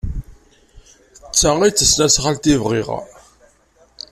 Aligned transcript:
D 1.31 1.35
ta 1.39 1.49
ay 1.61 1.71
d 1.71 1.75
tasnasɣalt 1.75 2.49
ay 2.51 2.57
bɣiɣ. 2.63 2.89